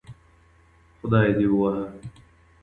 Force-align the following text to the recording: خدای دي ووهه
خدای 0.99 1.29
دي 1.37 1.47
ووهه 1.51 1.83